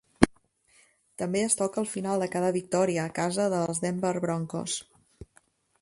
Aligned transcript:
També 1.23 1.43
es 1.49 1.57
toca 1.59 1.79
al 1.83 1.87
final 1.91 2.25
de 2.25 2.29
cada 2.37 2.49
victòria 2.57 3.05
a 3.05 3.13
casa 3.21 3.47
dels 3.55 3.83
Denver 3.85 4.15
Broncos. 4.27 4.81